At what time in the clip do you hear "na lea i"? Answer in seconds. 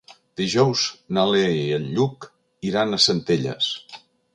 1.19-1.69